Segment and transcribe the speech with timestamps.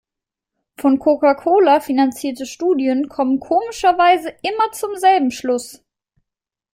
[0.79, 5.83] Von Coca-Cola finanzierte Studien kommen komischerweise immer zum selben Schluss.